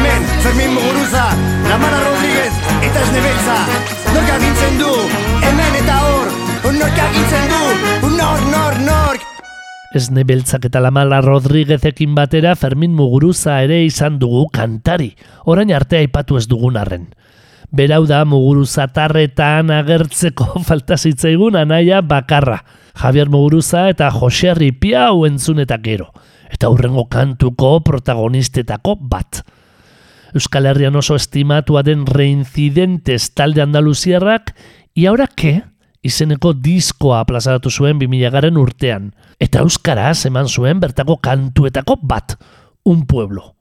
Hemen, 0.00 0.24
Fermin 0.40 0.72
Muguruza, 0.72 1.28
Lamara 1.68 1.98
Rodríguez 2.00 2.54
eta 2.86 3.00
Esnebeltza 3.04 3.56
Nork 4.14 4.30
agintzen 4.32 4.78
du, 4.80 4.92
hemen 5.44 5.76
eta 5.76 5.96
hor 6.06 6.30
Nork 6.78 7.00
agintzen 7.04 7.52
du, 7.52 8.08
nor, 8.14 8.40
nor, 8.48 8.78
nork 8.86 9.26
Esne 9.92 10.24
beltzak 10.24 10.64
eta 10.70 10.80
Lamala 10.80 11.20
Rodríguezekin 11.20 12.16
batera 12.16 12.54
Fermin 12.56 12.96
Muguruza 12.96 13.58
ere 13.66 13.82
izan 13.84 14.16
dugu 14.22 14.46
kantari, 14.48 15.10
orain 15.44 15.68
arte 15.76 16.00
aipatu 16.00 16.40
ez 16.40 16.46
dugun 16.48 16.80
arren. 16.80 17.10
Berau 17.68 18.06
da 18.08 18.24
Muguruza 18.24 18.88
tarretan 18.88 19.68
agertzeko 19.82 20.54
falta 20.68 20.96
zitzaigun 20.96 21.60
anaia 21.60 22.00
bakarra. 22.00 22.62
Javier 23.04 23.28
Muguruza 23.28 23.90
eta 23.92 24.08
Jose 24.16 24.56
Ripiau 24.56 25.26
entzun 25.28 25.60
eta 25.60 25.76
gero. 25.84 26.08
Eta 26.48 26.72
hurrengo 26.72 27.04
kantuko 27.12 27.82
protagonistetako 27.84 28.96
bat. 29.04 29.44
Euskal 30.34 30.66
Herrian 30.66 30.96
oso 30.96 31.16
estimatua 31.16 31.82
den 31.82 32.06
Reincidentes 32.06 33.34
talde 33.34 33.62
andaluziarrak, 33.62 34.54
¿y 34.94 35.06
ahora 35.06 35.26
qué? 35.26 35.62
izeneko 36.02 36.54
diskoa 36.56 37.24
plazaratu 37.28 37.70
zuen 37.70 37.98
2000 38.00 38.32
garen 38.32 38.58
urtean. 38.60 39.12
Eta 39.38 39.64
euskaraz 39.64 40.24
eman 40.28 40.48
zuen 40.48 40.80
bertako 40.80 41.18
kantuetako 41.20 41.98
bat, 42.02 42.36
un 42.84 43.06
pueblo. 43.06 43.54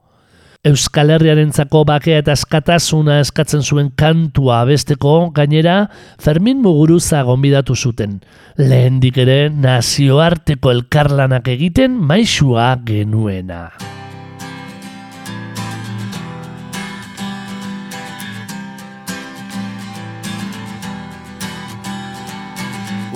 Euskal 0.67 1.13
Herriarentzako 1.13 1.85
bakea 1.87 2.17
eta 2.19 2.33
eskatasuna 2.35 3.21
eskatzen 3.23 3.61
zuen 3.63 3.93
kantua 3.95 4.59
abesteko 4.65 5.31
gainera 5.35 5.85
Fermin 6.19 6.59
Muguruza 6.59 7.21
gonbidatu 7.23 7.77
zuten. 7.79 8.17
Lehendik 8.57 9.21
ere 9.23 9.39
nazioarteko 9.49 10.73
elkarlanak 10.75 11.47
egiten 11.55 11.95
maisua 11.95 12.73
genuena. 12.83 13.69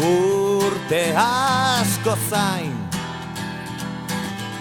Urte 0.04 1.14
asko 1.16 2.18
zain. 2.30 2.76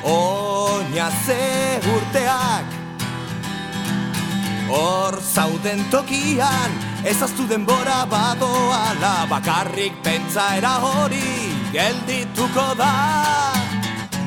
Oina 0.02 1.10
ze 1.26 1.80
urteak. 1.94 2.78
Hor 4.72 5.18
zauden 5.20 5.84
tokian 5.90 6.72
Ezaztu 7.04 7.48
denbora 7.48 8.06
badoala. 8.06 9.26
Bakarrik 9.30 10.02
pentsaera 10.02 10.78
hori 10.78 11.52
Geldituko 11.72 12.74
da. 12.78 12.92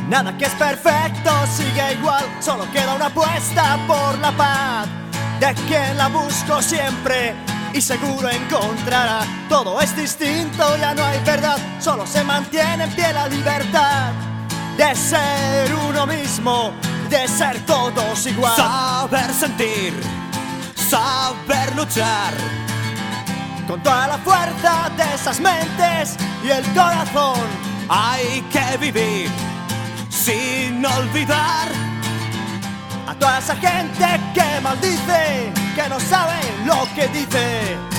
Nada 0.09 0.37
que 0.37 0.45
es 0.45 0.53
perfecto 0.53 1.31
sigue 1.55 1.93
igual, 1.93 2.23
solo 2.39 2.65
queda 2.71 2.93
una 2.93 3.07
apuesta 3.07 3.79
por 3.87 4.19
la 4.19 4.31
paz. 4.31 5.04
De 5.39 5.53
quien 5.67 5.97
la 5.97 6.07
busco 6.07 6.61
siempre 6.61 7.35
y 7.73 7.81
seguro 7.81 8.29
encontrará. 8.29 9.19
Todo 9.49 9.81
es 9.81 9.95
distinto, 9.95 10.77
ya 10.77 10.93
no 10.93 11.03
hay 11.03 11.19
verdad, 11.25 11.57
solo 11.79 12.07
se 12.07 12.23
mantiene 12.23 12.85
en 12.85 12.91
pie 12.91 13.11
la 13.13 13.27
libertad. 13.27 14.13
De 14.77 14.95
ser 14.95 15.73
uno 15.89 16.05
mismo, 16.07 16.71
de 17.09 17.27
ser 17.27 17.65
todos 17.65 18.25
igual. 18.25 18.55
Saber 18.55 19.33
sentir, 19.33 19.93
saber 20.75 21.75
luchar 21.75 22.33
Con 23.67 23.81
toda 23.81 24.07
la 24.07 24.17
fuerza 24.19 24.89
de 24.95 25.15
esas 25.15 25.39
mentes 25.39 26.15
y 26.43 26.49
el 26.49 26.63
corazón. 26.73 27.41
Hay 27.89 28.41
que 28.51 28.77
vivir 28.77 29.29
sin 30.09 30.85
olvidar 30.85 31.84
toda 33.19 33.39
esa 33.39 33.55
gente 33.55 34.05
que 34.33 34.61
maldice, 34.61 35.51
que 35.75 35.89
no 35.89 35.99
sabe 35.99 36.39
lo 36.65 36.87
que 36.95 37.07
dice. 37.07 37.94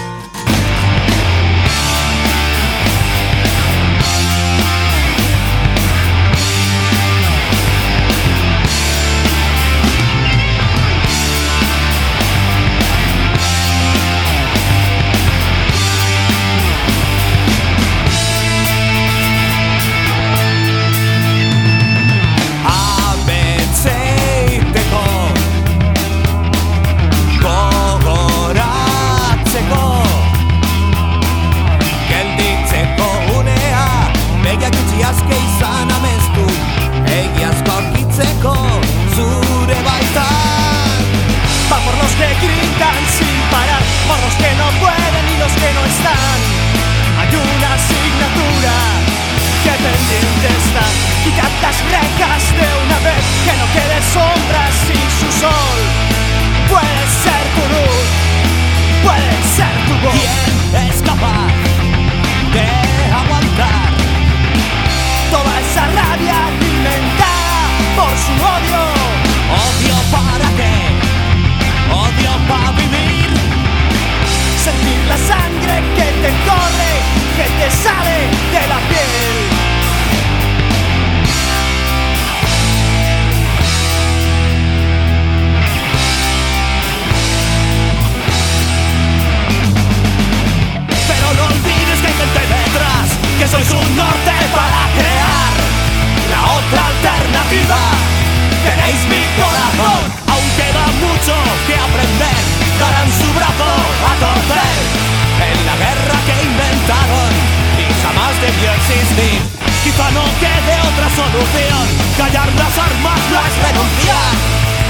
Otra 110.96 111.08
solución. 111.10 111.84
Callar 112.16 112.48
las 112.56 112.78
armas 112.78 113.20
no 113.30 113.38
es 113.46 113.54
renunciar 113.68 114.32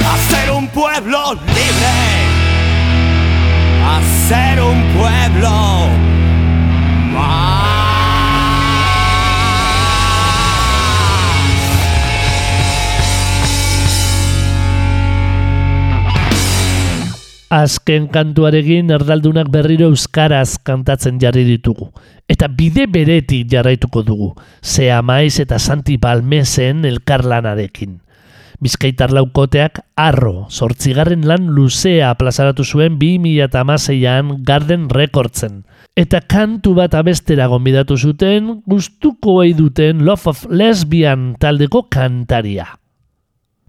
a 0.06 0.16
ser 0.30 0.50
un 0.52 0.68
pueblo 0.68 1.34
libre 1.34 2.26
a 3.86 4.00
ser 4.28 4.60
un 4.60 4.82
pueblo. 4.96 5.86
Azken 17.48 18.08
kantuarekin 18.10 18.90
erdaldunak 18.90 19.48
berriro 19.54 19.86
euskaraz 19.92 20.58
kantatzen 20.66 21.20
jarri 21.22 21.44
ditugu. 21.46 21.92
Eta 22.26 22.48
bide 22.50 22.88
beretik 22.90 23.46
jarraituko 23.52 24.02
dugu, 24.02 24.32
Zea 24.62 24.98
Maiz 25.02 25.38
eta 25.38 25.60
Santi 25.62 25.96
Balmesen 25.96 26.84
elkarlanarekin. 26.84 28.00
Bizkaitar 28.58 29.12
laukoteak 29.12 29.82
arro, 30.00 30.46
sortzigarren 30.50 31.26
lan 31.28 31.50
luzea 31.52 32.14
plazaratu 32.18 32.64
zuen 32.64 32.96
2006an 32.98 34.40
Garden 34.48 34.88
Recordsen. 34.90 35.60
Eta 35.94 36.22
kantu 36.24 36.72
bat 36.74 36.96
abestera 36.96 37.46
gonbidatu 37.52 37.96
zuten 37.96 38.62
gustuko 38.66 39.42
duten 39.56 40.04
Love 40.04 40.32
of 40.32 40.46
Lesbian 40.50 41.36
taldeko 41.38 41.86
kantaria. 41.92 42.66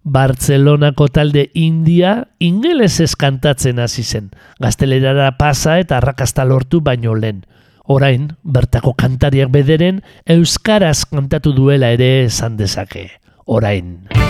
Bartzelonako 0.03 1.09
talde 1.11 1.49
India 1.53 2.29
ingelesez 2.39 3.13
kantatzen 3.19 3.79
hasi 3.79 4.03
zen. 4.03 4.31
Gaztelerara 4.59 5.33
pasa 5.37 5.79
eta 5.79 5.97
arrakasta 5.97 6.45
lortu 6.45 6.79
baino 6.81 7.13
lehen. 7.13 7.43
Orain, 7.87 8.33
bertako 8.43 8.91
kantariak 8.99 9.47
bederen, 9.53 10.01
euskaraz 10.27 11.05
kantatu 11.07 11.55
duela 11.55 11.93
ere 11.95 12.27
esan 12.27 12.59
dezake. 12.59 13.07
Orain. 13.47 14.26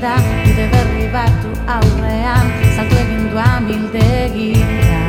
Da 0.00 0.16
Bide 0.44 0.66
berri 0.72 1.06
batu 1.12 1.50
aurrean 1.76 2.46
Salto 2.76 2.96
egin 3.02 3.24
du 3.30 3.38
amildegira 3.38 5.00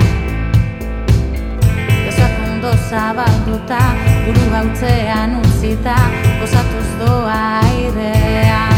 Besoak 2.06 2.40
ondo 2.48 2.72
zabalduta 2.90 3.84
Buru 4.26 4.50
hautzean 4.56 5.38
utzita 5.44 5.98
Gozatuz 6.42 6.90
doa 7.04 7.40
airean 7.62 8.69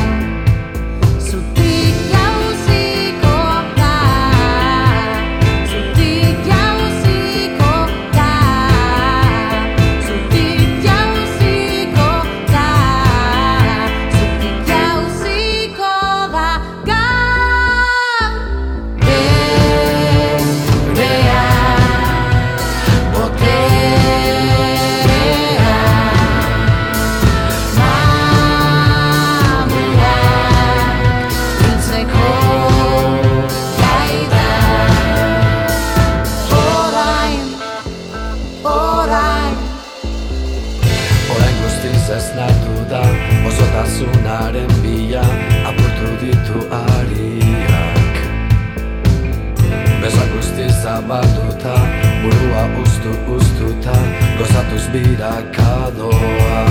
Gozatuz 54.71 54.93
birakadoa 54.93 56.65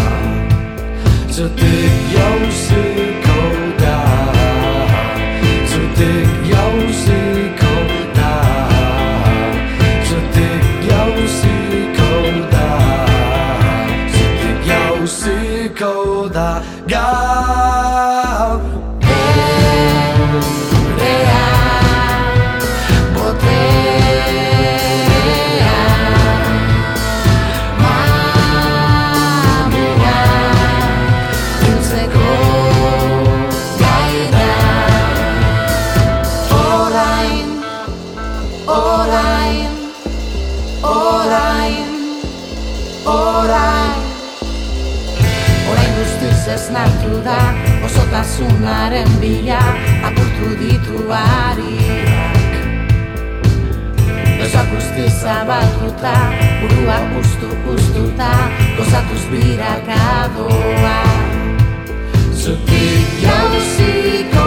Zutik 1.29 1.93
jauziko 2.15 3.41
da 3.79 3.97
Zutik 5.71 6.31
jauziko 6.51 7.75
da 8.17 8.33
Zutik 10.09 10.65
jauziko 10.89 12.11
da 12.53 12.69
Zutik 14.17 14.59
jauziko 14.71 16.29
da 16.35 16.63
nartu 46.73 47.23
da 47.25 47.55
Osotasunaren 47.85 49.09
bila 49.21 49.61
Apurtu 50.07 50.49
ditu 50.61 50.99
ariak. 51.11 52.51
Besoak 54.39 54.67
guztiz 54.73 55.15
zabalduta 55.23 56.15
Burua 56.61 56.99
ustu 57.21 57.49
ustuta 57.75 58.33
Gozatuz 58.79 59.25
birakadoa 59.31 61.01
Zutik 62.33 63.07
Jauziko 63.23 64.40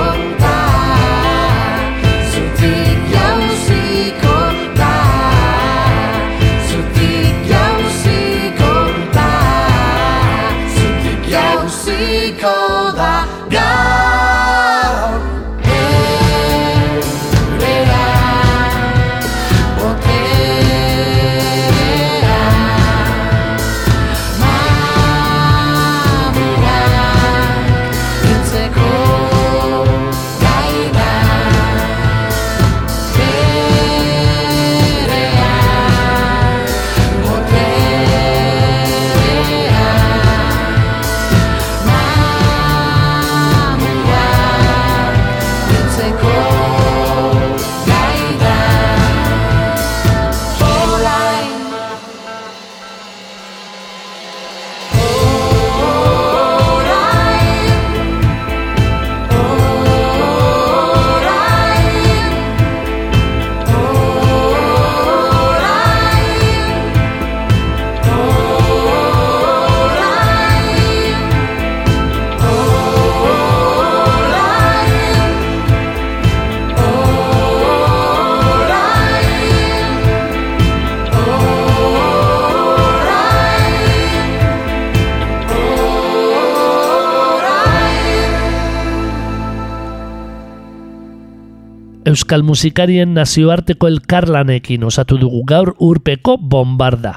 Euskal 92.14 92.44
musikarien 92.46 93.16
nazioarteko 93.18 93.88
elkarlanekin 93.90 94.84
osatu 94.86 95.18
dugu 95.18 95.40
gaur 95.50 95.72
urpeko 95.82 96.36
bombarda. 96.38 97.14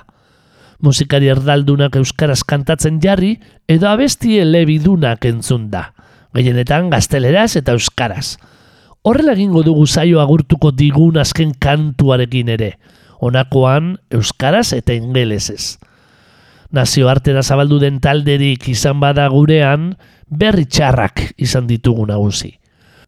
Musikari 0.81 1.29
erdaldunak 1.29 1.99
euskaraz 2.01 2.39
kantatzen 2.49 2.97
jarri 3.03 3.35
edo 3.69 3.91
abesti 3.91 4.39
elebidunak 4.41 5.27
entzun 5.29 5.69
da. 5.75 5.91
Gehienetan 6.33 6.89
gazteleraz 6.95 7.59
eta 7.61 7.77
euskaraz. 7.77 8.39
Horrela 9.05 9.37
egingo 9.37 9.67
dugu 9.67 9.85
zaio 9.87 10.23
agurtuko 10.25 10.73
digun 10.73 11.21
azken 11.21 11.53
kantuarekin 11.61 12.57
ere. 12.57 12.73
Honakoan 13.21 13.99
euskaraz 14.11 14.71
eta 14.79 14.97
ingelesez. 14.97 15.77
Nazioartera 16.73 17.43
zabaldu 17.43 17.83
den 17.85 18.01
talderik 18.01 18.71
izan 18.73 19.01
bada 19.01 19.29
gurean, 19.29 19.91
berri 20.31 20.65
txarrak 20.65 21.35
izan 21.37 21.69
ditugu 21.69 22.09
nagusi. 22.09 22.57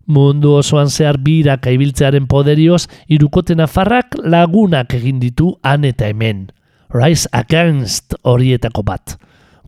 Mundu 0.09 0.55
osoan 0.57 0.89
zehar 0.89 1.19
birak 1.21 1.67
ibiltzearen 1.69 2.27
poderioz, 2.27 2.87
irukote 3.13 3.55
nafarrak 3.59 4.17
lagunak 4.25 4.95
egin 4.97 5.21
ditu 5.21 5.53
han 5.63 5.85
eta 5.85 6.09
hemen. 6.09 6.47
Rise 6.89 7.29
Against 7.37 8.17
horietako 8.25 8.83
bat. 8.89 9.19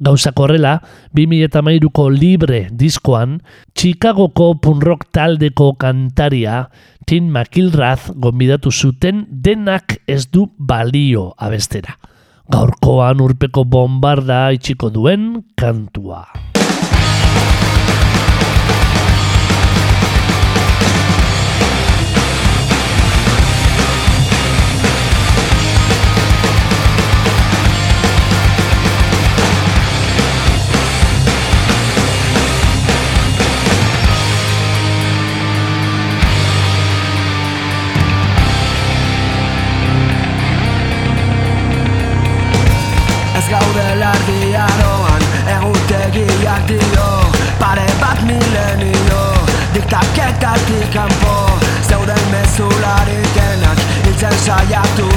Gauzak 0.00 0.38
horrela, 0.40 0.78
2008ko 1.12 2.06
libre 2.08 2.62
diskoan, 2.72 3.42
Chicagoko 3.76 4.54
punrock 4.64 5.10
taldeko 5.12 5.74
kantaria 5.76 6.70
Tim 7.04 7.28
McIlrath 7.28 8.08
gonbidatu 8.16 8.72
zuten 8.72 9.26
denak 9.28 9.98
ez 10.08 10.24
du 10.32 10.46
balio 10.56 11.34
abestera. 11.36 11.98
Gaurkoan 12.50 13.20
urpeko 13.20 13.66
bombarda 13.68 14.48
itxiko 14.56 14.88
duen 14.94 15.44
kantua. 15.54 16.24
Diktaketatik 49.90 50.90
kanpo. 50.92 51.58
Zeuden 51.88 52.18
mezularikenak 52.30 53.78
hiltzen 54.04 54.38
saiatu 54.38 55.09